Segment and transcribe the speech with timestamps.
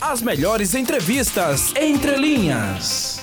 [0.00, 3.20] As melhores entrevistas entre linhas.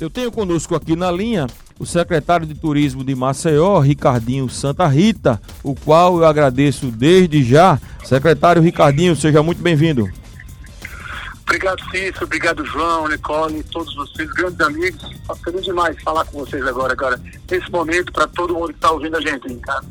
[0.00, 1.46] Eu tenho conosco aqui na linha
[1.78, 7.78] o secretário de Turismo de Maceió, Ricardinho Santa Rita, o qual eu agradeço desde já.
[8.02, 10.10] Secretário Ricardinho, seja muito bem-vindo.
[11.42, 12.24] Obrigado, Cícero.
[12.24, 15.02] Obrigado, João, Nicole, todos vocês, grandes amigos.
[15.12, 17.20] Estou feliz demais falar com vocês agora, agora
[17.50, 19.86] nesse momento, para todo mundo que está ouvindo a gente em casa.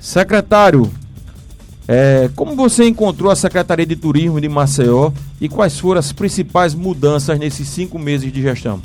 [0.00, 0.92] Secretário,
[1.92, 5.10] é, como você encontrou a Secretaria de Turismo de Maceió
[5.40, 8.80] e quais foram as principais mudanças nesses cinco meses de gestão?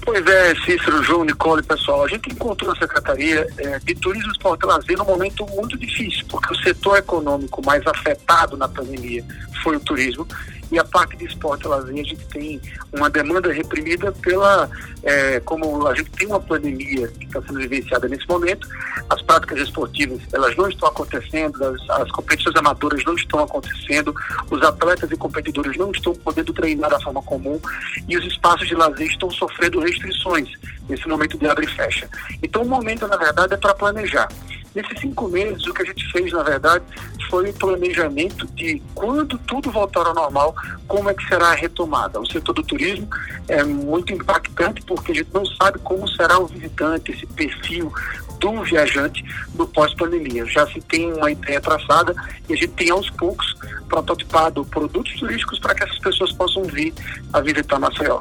[0.00, 4.62] Pois é, Cícero, João, Nicole, pessoal, a gente encontrou a Secretaria é, de Turismo Esporte
[4.64, 9.22] e Lazer num momento muito difícil, porque o setor econômico mais afetado na pandemia
[9.62, 10.26] foi o turismo
[10.70, 12.60] e a parte de esporte lazer, a gente tem
[12.92, 14.68] uma demanda reprimida pela,
[15.02, 18.66] é, como a gente tem uma pandemia que está sendo vivenciada nesse momento,
[19.08, 24.14] as práticas esportivas elas não estão acontecendo, as, as competições amadoras não estão acontecendo,
[24.50, 27.60] os atletas e competidores não estão podendo treinar da forma comum
[28.08, 30.48] e os espaços de lazer estão sofrendo restrições
[30.88, 32.08] nesse momento de abre e fecha.
[32.42, 34.28] Então o momento, na verdade, é para planejar.
[34.76, 36.84] Nesses cinco meses, o que a gente fez, na verdade,
[37.30, 40.54] foi o planejamento de quando tudo voltar ao normal,
[40.86, 42.20] como é que será a retomada.
[42.20, 43.08] O setor do turismo
[43.48, 47.90] é muito impactante porque a gente não sabe como será o visitante, esse perfil
[48.38, 49.24] do viajante
[49.54, 50.44] no pós-pandemia.
[50.44, 52.14] Já se tem uma ideia traçada
[52.46, 53.56] e a gente tem aos poucos
[53.88, 56.92] prototipado produtos turísticos para que essas pessoas possam vir
[57.32, 58.20] a visitar Maceió.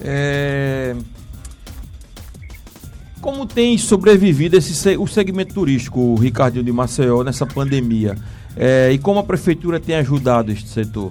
[0.00, 0.96] É,
[3.26, 8.14] como tem sobrevivido esse, o segmento turístico, o Ricardinho de Maceió, nessa pandemia?
[8.56, 11.10] É, e como a prefeitura tem ajudado este setor?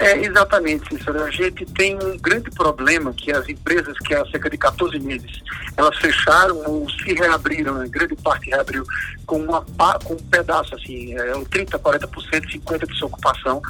[0.00, 1.22] É, exatamente, Cícero.
[1.22, 5.42] A gente tem um grande problema que as empresas que há cerca de 14 meses
[5.76, 7.86] elas fecharam ou se reabriram, né?
[7.86, 8.82] grande parte reabriu
[9.26, 9.62] com, uma,
[10.02, 13.60] com um pedaço, assim, é, 30%, 40%, 50% de sua ocupação.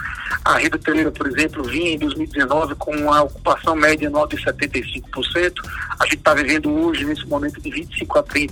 [0.45, 5.53] A Rede Hoteleira, por exemplo, vinha em 2019 com uma ocupação média anual de 75%.
[5.99, 8.51] A gente está vivendo hoje, nesse momento, de 25% a 30%.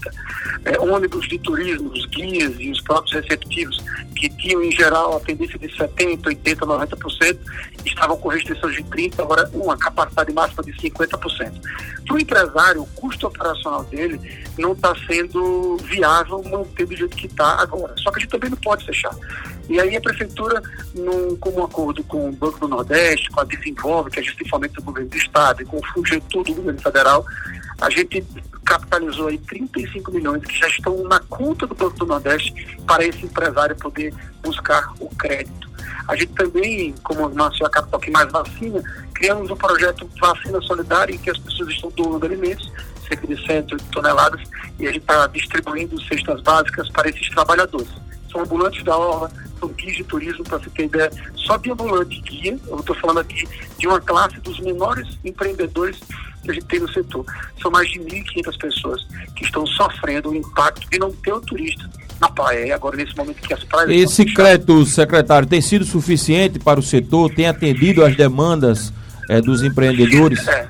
[0.65, 3.83] É, ônibus de turismo, os guias e os próprios receptivos,
[4.17, 7.39] que tinham, em geral, a tendência de 70%, 80%, 90%,
[7.85, 11.53] estavam com restrições de 30%, agora uma capacidade máxima de 50%.
[12.07, 14.21] Para o empresário, o custo operacional dele
[14.59, 17.95] não está sendo viável manter do jeito que está agora.
[17.99, 19.15] Só que a gente também não pode fechar.
[19.69, 20.63] E aí a prefeitura,
[20.95, 24.59] num comum acordo com o Banco do Nordeste, com a Desenvolve, que é a gestão
[24.59, 27.27] do governo do Estado, e com o FUGETU do governo federal,
[27.81, 28.25] a gente
[28.65, 33.25] capitalizou aí 35 milhões que já estão na conta do Banco do Nordeste para esse
[33.25, 34.13] empresário poder
[34.43, 35.68] buscar o crédito.
[36.07, 38.83] A gente também, como nasceu a capital que mais vacina,
[39.15, 42.71] criamos um projeto Vacina Solidária em que as pessoas estão doando alimentos,
[43.07, 44.41] cerca de 100 toneladas,
[44.79, 47.89] e a gente está distribuindo cestas básicas para esses trabalhadores.
[48.31, 51.11] São ambulantes da orla, são guias de turismo, para você ter ideia.
[51.35, 53.49] Só de ambulante guia, eu estou falando aqui
[53.79, 55.99] de uma classe dos menores empreendedores
[56.43, 57.25] que a gente tem no setor.
[57.61, 59.07] São mais de 1.500 pessoas
[59.37, 61.89] que estão sofrendo o impacto de não ter o turista
[62.21, 62.75] na praia.
[62.75, 63.91] Agora, nesse momento que as praias.
[63.91, 67.33] Esse crédito, secretário, tem sido suficiente para o setor?
[67.35, 68.93] Tem atendido às demandas
[69.29, 70.47] é, dos empreendedores?
[70.49, 70.69] É.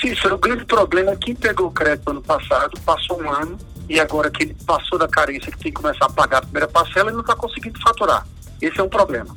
[0.00, 3.56] Cícero, o grande problema é quem pegou o crédito ano passado, passou um ano
[3.88, 6.68] e agora que ele passou da carência, que tem que começar a pagar a primeira
[6.68, 8.26] parcela, ele não está conseguindo faturar.
[8.60, 9.34] Esse é um problema.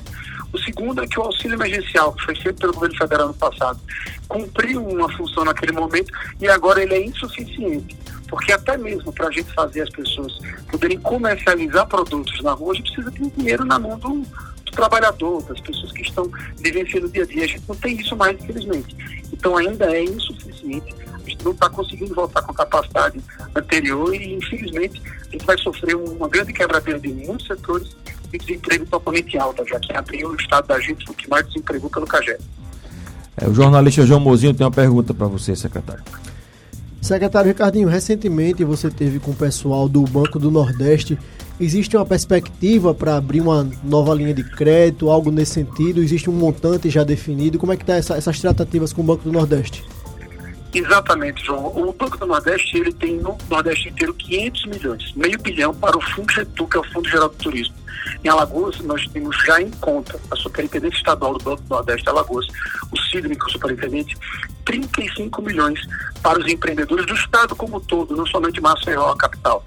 [0.52, 3.78] O segundo é que o auxílio emergencial, que foi feito pelo governo federal no passado,
[4.26, 7.96] cumpriu uma função naquele momento e agora ele é insuficiente.
[8.28, 10.38] Porque até mesmo para a gente fazer as pessoas
[10.70, 15.42] poderem comercializar produtos na rua, a gente precisa ter dinheiro na mão do, do trabalhador,
[15.42, 17.44] das pessoas que estão vivenciando o dia a dia.
[17.44, 18.96] A gente não tem isso mais, infelizmente.
[19.32, 20.94] Então ainda é insuficiente.
[21.14, 23.20] A gente não está conseguindo voltar com a capacidade
[23.54, 27.96] anterior e, infelizmente, a gente vai sofrer uma grande quebradeira de muitos setores
[28.32, 31.88] e desemprego totalmente alta, já que abriu o estado da gente o que mais desempregou
[31.90, 32.38] pelo CAGED.
[33.36, 36.02] É, o jornalista João Mozinho tem uma pergunta para você, secretário.
[37.00, 41.16] Secretário Ricardinho, recentemente você teve com o pessoal do Banco do Nordeste.
[41.60, 46.02] Existe uma perspectiva para abrir uma nova linha de crédito, algo nesse sentido?
[46.02, 47.58] Existe um montante já definido?
[47.58, 49.84] Como é que está essa, essas tratativas com o Banco do Nordeste?
[50.72, 51.66] Exatamente, João.
[51.66, 56.00] O Banco do Nordeste ele tem no Nordeste inteiro 500 milhões, meio bilhão para o
[56.00, 57.74] Fundo Getu, que é o Fundo Geral do Turismo.
[58.22, 62.46] Em Alagoas, nós temos já em conta a Superintendente Estadual do Banco do Nordeste Alagoas,
[62.92, 64.16] o Sidney, que é o superintendente,
[64.64, 65.80] 35 milhões
[66.22, 69.64] para os empreendedores do Estado como todo, não somente Maceió, a capital.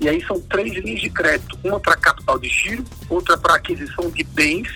[0.00, 4.10] E aí são três linhas de crédito, uma para capital de giro, outra para aquisição
[4.10, 4.68] de bens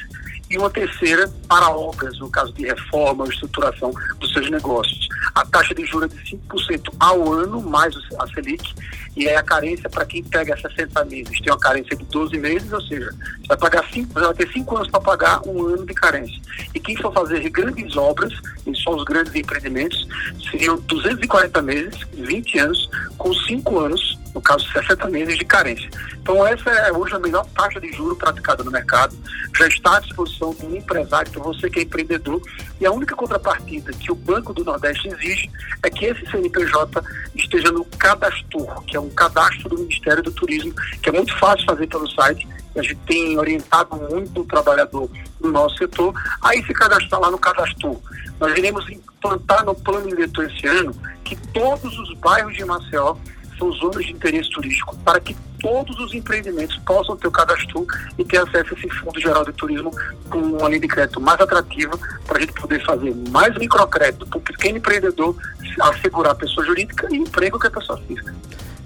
[0.50, 5.08] e uma terceira para obras, no caso de reforma ou estruturação dos seus negócios.
[5.40, 8.75] A taxa de juros é de 5% ao ano, mais a Selic,
[9.17, 12.73] e aí a carência para quem pega 60 meses tem uma carência de 12 meses,
[12.73, 13.11] ou seja,
[13.46, 16.40] vai pagar cinco, vai ter 5 anos para pagar um ano de carência.
[16.75, 18.32] E quem for fazer grandes obras,
[18.67, 20.06] e só os grandes empreendimentos,
[20.50, 25.90] seriam 240 meses, 20 anos, com 5 anos no caso 60 meses de carência.
[26.20, 29.17] Então essa é hoje a melhor taxa de juro praticada no mercado,
[29.58, 32.40] já está à disposição do empresário, para você que é empreendedor,
[32.81, 35.50] e a única contrapartida que o Banco do Nordeste exige
[35.82, 37.02] é que esse CNPJ
[37.35, 41.67] esteja no cadastro, que é um cadastro do Ministério do Turismo, que é muito fácil
[41.67, 42.46] fazer pelo site,
[42.76, 47.38] a gente tem orientado muito o trabalhador no nosso setor, aí se cadastrar lá no
[47.38, 48.00] cadastro.
[48.38, 50.94] Nós iremos implantar no plano diretor esse ano
[51.25, 53.17] que todos os bairros de Maceió
[53.58, 58.25] são zonas de interesse turístico, para que todos os empreendimentos possam ter o cadastro e
[58.25, 59.90] ter acesso a esse Fundo Geral de Turismo
[60.31, 64.38] com uma linha de crédito mais atrativa, para a gente poder fazer mais microcrédito para
[64.38, 65.37] o pequeno empreendedor,
[65.81, 68.34] assegurar a pessoa jurídica e emprego que a pessoa física.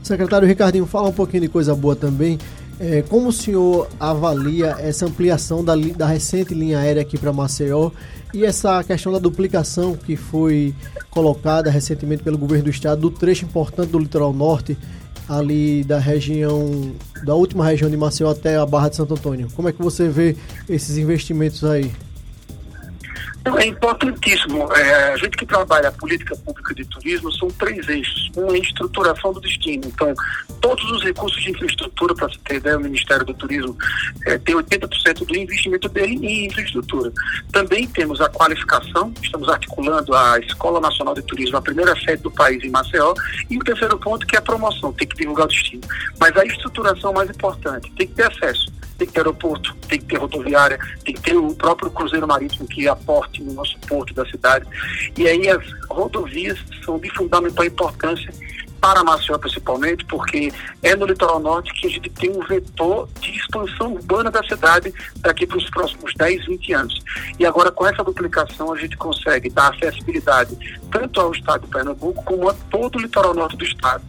[0.02, 2.38] Secretário Ricardinho, fala um pouquinho de coisa boa também.
[2.84, 7.92] É, como o senhor avalia essa ampliação da, da recente linha aérea aqui para Maceió
[8.34, 10.74] e essa questão da duplicação que foi
[11.08, 14.76] colocada recentemente pelo governo do estado do trecho importante do litoral norte,
[15.28, 16.92] ali da região,
[17.24, 19.46] da última região de Maceió até a Barra de Santo Antônio.
[19.54, 20.34] Como é que você vê
[20.68, 21.88] esses investimentos aí?
[23.44, 24.72] É importantíssimo.
[24.72, 28.30] É, a gente que trabalha a política pública de turismo são três eixos.
[28.36, 29.82] Um é a estruturação do destino.
[29.86, 30.14] Então,
[30.60, 33.76] todos os recursos de infraestrutura, para você ter ideia, o Ministério do Turismo
[34.26, 37.12] é, tem 80% do investimento dele em infraestrutura.
[37.50, 42.30] Também temos a qualificação, estamos articulando a Escola Nacional de Turismo, a primeira sede do
[42.30, 43.12] país em Maceió.
[43.50, 45.82] E o terceiro ponto que é a promoção, tem que divulgar o destino.
[46.20, 50.06] Mas a estruturação mais importante, tem que ter acesso tem que ter aeroporto, tem que
[50.06, 54.24] ter rodoviária, tem que ter o próprio cruzeiro marítimo que aporte no nosso porto da
[54.26, 54.66] cidade.
[55.16, 58.32] E aí as rodovias são de fundamental importância
[58.80, 60.52] para Maceió principalmente, porque
[60.82, 64.92] é no litoral norte que a gente tem um vetor de expansão urbana da cidade
[65.18, 67.00] daqui para os próximos 10, 20 anos.
[67.38, 70.56] E agora com essa duplicação a gente consegue dar acessibilidade
[70.90, 74.02] tanto ao estado de Pernambuco como a todo o litoral norte do estado.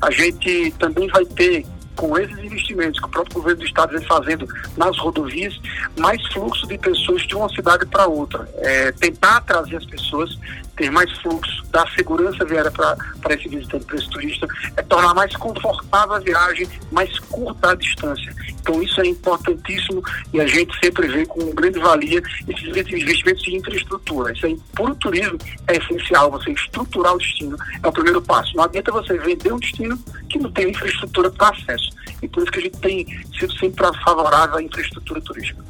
[0.00, 1.66] A gente também vai ter
[2.00, 5.60] com esses investimentos que o próprio governo do estado vem fazendo nas rodovias,
[5.98, 8.48] mais fluxo de pessoas de uma cidade para outra.
[8.56, 10.38] É, tentar trazer as pessoas,
[10.80, 14.48] ter mais fluxo, dar segurança viária para esse visitante, para esse turista,
[14.78, 18.34] é tornar mais confortável a viagem, mais curta a distância.
[18.48, 23.56] Então isso é importantíssimo e a gente sempre vê com grande valia esses investimentos em
[23.56, 24.32] infraestrutura.
[24.32, 25.36] Isso aí, por turismo,
[25.68, 28.56] é essencial, você estruturar o destino, é o primeiro passo.
[28.56, 29.98] Não adianta você vender um destino
[30.30, 31.90] que não tem infraestrutura para acesso.
[32.22, 33.06] E por isso que a gente tem
[33.38, 35.62] sido sempre favorável à infraestrutura turística.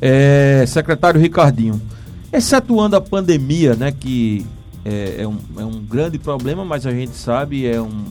[0.00, 1.80] É, secretário Ricardinho,
[2.36, 4.46] excetuando a pandemia, né, que
[4.84, 8.04] é, é, um, é um grande problema, mas a gente sabe é um,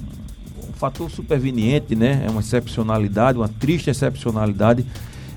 [0.68, 4.86] um fator superveniente, né, é uma excepcionalidade, uma triste excepcionalidade.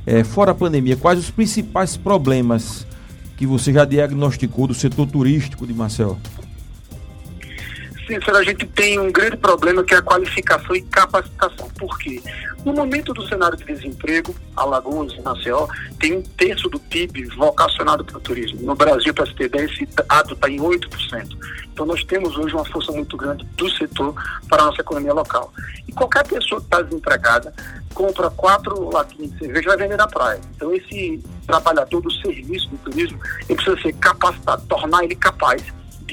[0.06, 2.86] É, fora a pandemia, quais os principais problemas
[3.36, 6.16] que você já diagnosticou do setor turístico de Maceió?
[8.08, 11.68] Sincero, a gente tem um grande problema que é a qualificação e capacitação.
[11.78, 12.20] Por quê?
[12.64, 15.68] No momento do cenário de desemprego, Alagoas e Maceió
[16.00, 18.60] tem um terço do PIB vocacionado para o turismo.
[18.62, 21.36] No Brasil, para se ter ideia, esse dado está em 8%.
[21.72, 24.12] Então nós temos hoje uma força muito grande do setor
[24.48, 25.52] para a nossa economia local.
[25.86, 27.54] E qualquer pessoa que está desempregada
[27.94, 30.40] compra quatro latinhas de cerveja e vai vender na praia.
[30.56, 35.62] Então esse trabalhador do serviço do turismo, ele precisa ser capacitado, tornar ele capaz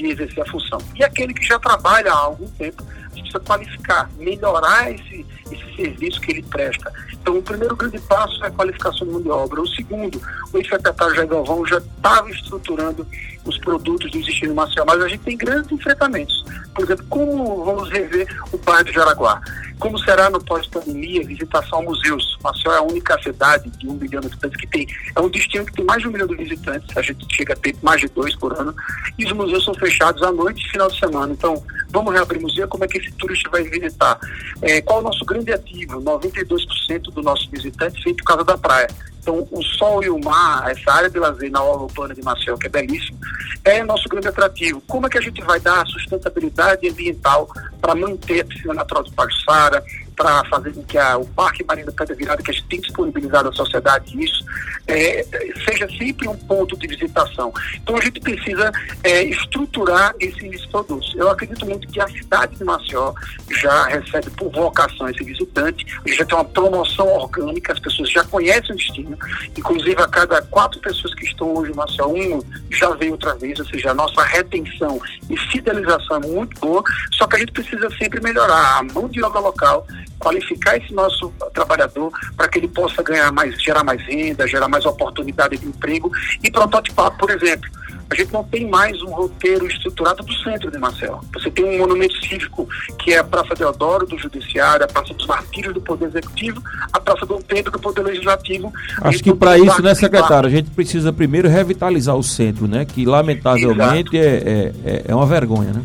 [0.02, 0.78] de exercer a função.
[0.94, 2.82] E aquele que já trabalha há algum tempo,
[3.16, 6.92] gente precisa qualificar, melhorar esse, esse serviço que ele presta.
[7.12, 9.60] Então, o primeiro grande passo é a qualificação de mão de obra.
[9.60, 10.20] O segundo,
[10.52, 13.06] o ex-secretário Jair Galvão já estava estruturando
[13.44, 16.44] os produtos do Existindo Maceió, mas a gente tem grandes enfrentamentos.
[16.74, 19.40] Por exemplo, como vamos rever o bairro de Jaraguá?
[19.78, 22.38] Como será no pós-pandemia visitação a museus?
[22.42, 25.66] Maceió é a única cidade de um milhão de habitantes que tem, é um destino
[25.66, 28.08] que tem mais de um milhão de visitantes, a gente chega a ter mais de
[28.08, 28.74] dois por ano,
[29.18, 31.32] e os museus são fechados à noite e final de semana.
[31.32, 31.62] Então,
[31.96, 34.18] vamos reabrir museu, como é que esse turista vai visitar?
[34.60, 35.98] É, qual o nosso grande ativo?
[36.02, 38.88] 92% do nosso visitante vem por causa da praia.
[39.22, 42.56] Então, o sol e o mar, essa área de lazer na orla urbana de Maceió,
[42.56, 43.18] que é belíssimo,
[43.64, 44.80] é nosso grande atrativo.
[44.86, 47.48] Como é que a gente vai dar sustentabilidade ambiental
[47.80, 49.82] para manter a piscina natural de Pajuçara,
[50.16, 52.80] para fazer com que a, o Parque Marinho da Pedra Virada, que a gente tem
[52.80, 54.44] disponibilizado à sociedade isso,
[54.86, 55.24] é,
[55.68, 57.52] seja sempre um ponto de visitação.
[57.74, 58.72] Então a gente precisa
[59.04, 61.14] é, estruturar esses produtos.
[61.16, 63.12] Eu acredito muito que a cidade de Maceió
[63.60, 68.74] já recebe por vocação esse visitante, já tem uma promoção orgânica, as pessoas já conhecem
[68.74, 69.18] o destino,
[69.56, 73.58] inclusive a cada quatro pessoas que estão hoje em Maceió, um já veio outra vez,
[73.58, 76.82] ou seja, a nossa retenção e fidelização é muito boa,
[77.12, 79.86] só que a gente precisa sempre melhorar a mão de obra local,
[80.18, 84.84] qualificar esse nosso trabalhador para que ele possa ganhar mais, gerar mais renda, gerar mais
[84.84, 86.10] oportunidade de emprego
[86.42, 87.68] e prototipar, por exemplo.
[88.08, 91.20] A gente não tem mais um roteiro estruturado do centro de Marcel.
[91.34, 92.68] Você tem um monumento cívico
[93.00, 97.00] que é a Praça Deodoro do Judiciário, a Praça dos Martírios do Poder Executivo, a
[97.00, 98.72] Praça Dom Pedro do Poder Legislativo.
[99.00, 102.84] Acho que para isso, né, secretário, a gente precisa primeiro revitalizar o centro, né?
[102.84, 105.82] Que lamentavelmente é, é, é uma vergonha, né?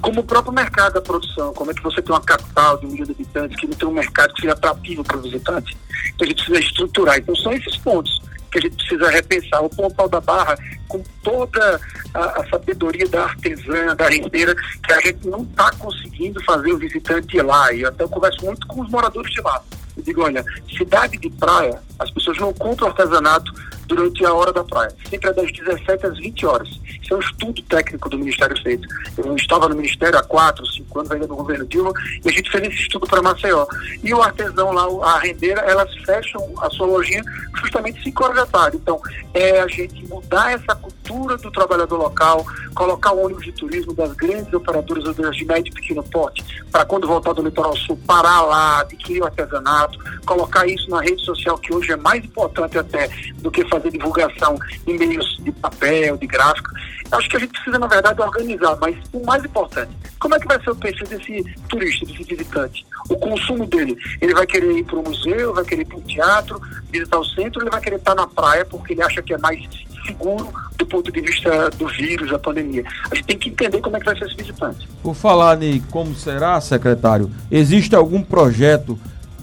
[0.00, 2.90] Como o próprio mercado da produção, como é que você tem uma capital de um
[2.90, 5.76] milhão de habitantes que não tem um mercado que seja atrativo para o visitante.
[6.14, 7.18] Então a gente precisa estruturar.
[7.18, 9.62] Então são esses pontos que a gente precisa repensar.
[9.62, 10.56] O Pontal da Barra,
[10.88, 11.80] com toda
[12.14, 16.78] a, a sabedoria da artesã, da rendeira, que a gente não está conseguindo fazer o
[16.78, 17.72] visitante ir lá.
[17.72, 19.62] E eu até converso muito com os moradores de lá.
[19.96, 20.44] Eu digo, olha,
[20.76, 23.52] cidade de praia, as pessoas não compram artesanato
[23.86, 24.90] durante a hora da praia.
[25.08, 26.68] Sempre é das 17 às 20 horas.
[27.02, 28.86] Isso é um estudo técnico do Ministério feito.
[29.16, 31.92] Eu estava no Ministério há 4, 5 anos, ainda no governo Dilma,
[32.24, 33.66] e a gente fez esse estudo para Maceió.
[34.02, 37.22] E o artesão lá, a rendeira, elas fecham a sua lojinha
[37.62, 38.76] justamente 5 horas da tarde.
[38.76, 39.00] Então,
[39.32, 42.44] é a gente mudar essa cultura do trabalhador local,
[42.74, 47.06] colocar o ônibus de turismo das grandes operadoras de médio e pequeno porte, para quando
[47.06, 51.74] voltar do litoral sul, parar lá, adquirir o artesanato, colocar isso na rede social, que
[51.74, 53.08] hoje é mais importante até
[53.38, 56.70] do que fazer divulgação em meios de papel, de gráfico.
[57.10, 60.46] Acho que a gente precisa, na verdade, organizar, mas o mais importante, como é que
[60.46, 62.86] vai ser o perfil desse turista, desse visitante?
[63.08, 66.02] O consumo dele, ele vai querer ir para o museu, vai querer ir para o
[66.02, 69.38] teatro, visitar o centro, ele vai querer estar na praia porque ele acha que é
[69.38, 69.62] mais
[70.06, 72.84] seguro do ponto de vista do vírus, da pandemia.
[73.10, 74.88] A gente tem que entender como é que vai ser esse visitante.
[75.02, 78.98] Por falar em como será, secretário, existe algum projeto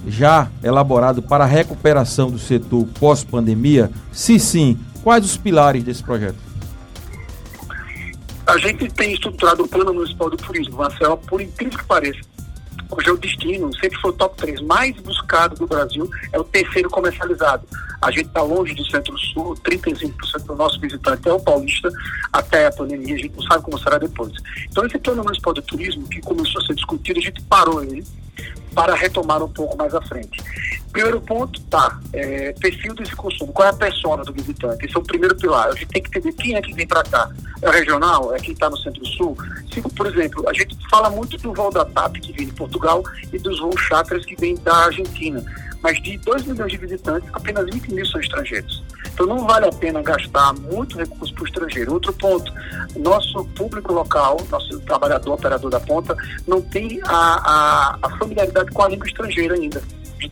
[0.08, 3.90] já elaborado para a recuperação do setor pós-pandemia?
[4.12, 6.36] Se sim, quais os pilares desse projeto?
[8.46, 12.20] A gente tem estruturado o Plano Municipal do Turismo, Marcel, por incrível que pareça.
[12.92, 16.44] Hoje é o destino, sempre foi o top 3 mais buscado do Brasil, é o
[16.44, 17.66] terceiro comercializado.
[18.02, 21.90] A gente está longe do Centro-Sul, 35% do nosso visitante é o paulista,
[22.34, 24.34] até a pandemia, a gente não sabe como será depois.
[24.70, 28.04] Então, esse plano municipal de turismo, que começou a ser discutido, a gente parou ele
[28.76, 30.44] para retomar um pouco mais à frente.
[30.94, 34.86] Primeiro ponto, tá, é, perfil desse consumo, qual é a persona do visitante?
[34.86, 35.70] Esse é o primeiro pilar.
[35.70, 37.32] A gente tem que entender quem é que vem para cá.
[37.64, 38.32] É regional?
[38.36, 39.36] É quem está no centro-sul?
[39.98, 43.02] Por exemplo, a gente fala muito do voo da TAP que vem de Portugal
[43.34, 45.44] e dos voos chakras que vêm da Argentina.
[45.82, 48.84] Mas de 2 milhões de visitantes, apenas 20 mil são estrangeiros.
[49.12, 51.94] Então não vale a pena gastar muito recurso para o estrangeiro.
[51.94, 52.54] Outro ponto,
[53.00, 56.16] nosso público local, nosso trabalhador, operador da ponta,
[56.48, 59.82] não tem a, a, a familiaridade com a língua estrangeira ainda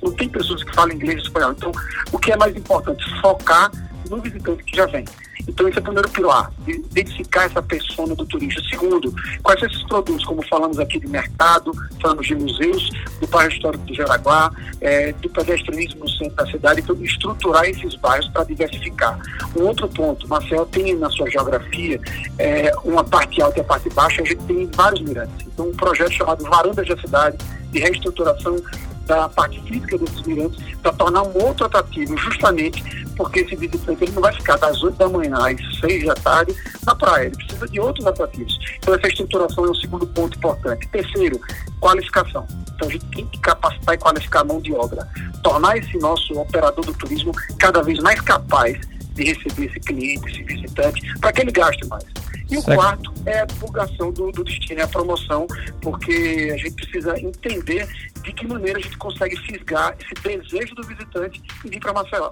[0.01, 1.51] não tem pessoas que falam inglês e espanhol.
[1.51, 1.71] Então,
[2.11, 3.03] o que é mais importante?
[3.21, 3.71] Focar
[4.09, 5.05] no visitante que já vem.
[5.47, 8.61] Então, esse é o primeiro pilar, identificar essa persona do turista.
[8.69, 11.71] Segundo, quais são esses produtos, como falamos aqui de mercado,
[12.01, 16.81] falamos de museus, do bairro histórico do Jaraguá, é, do pedestrianismo no centro da cidade,
[16.81, 19.19] então estruturar esses bairros para diversificar.
[19.55, 21.99] Um outro ponto, Marcel tem na sua geografia
[22.37, 25.47] é, uma parte alta e a parte baixa, a gente tem vários mirantes.
[25.47, 27.37] Então, um projeto chamado Varandas da Cidade,
[27.71, 28.57] de reestruturação
[29.05, 32.83] da parte física desses mirantes para tornar um outro atrativo, justamente
[33.15, 36.55] porque esse visitante ele não vai ficar das 8 da manhã às 6 da tarde
[36.85, 38.57] na praia, ele precisa de outros atrativos.
[38.77, 40.87] Então essa estruturação é o segundo ponto importante.
[40.87, 41.39] Terceiro,
[41.79, 42.47] qualificação.
[42.75, 45.07] Então a gente tem que capacitar e qualificar a mão de obra,
[45.43, 48.79] tornar esse nosso operador do turismo cada vez mais capaz
[49.13, 52.05] de receber esse cliente, esse visitante, para que ele gaste mais.
[52.51, 52.77] E o certo.
[52.77, 55.47] quarto é a divulgação do, do destino, é a promoção,
[55.81, 57.87] porque a gente precisa entender
[58.21, 62.31] de que maneira a gente consegue fisgar esse desejo do visitante e vir para Maceió.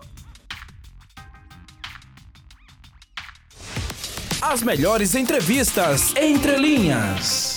[4.42, 7.49] As melhores entrevistas entre linhas.